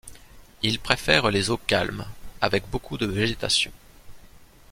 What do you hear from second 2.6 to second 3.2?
beaucoup de